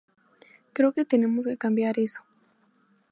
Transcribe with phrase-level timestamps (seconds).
[0.75, 2.23] Creo que tenemos que cambiar eso".